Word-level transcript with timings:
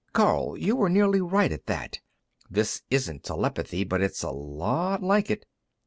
Karl! 0.13 0.57
You 0.57 0.75
were 0.77 0.89
nearly 0.89 1.21
right, 1.21 1.51
at 1.51 1.67
that. 1.67 1.99
This 2.49 2.81
isn't 2.89 3.21
telepathy, 3.23 3.83
but 3.83 4.01
it's 4.01 4.23
a 4.23 4.31
lot 4.31 5.03
like 5.03 5.29
it." 5.29 5.45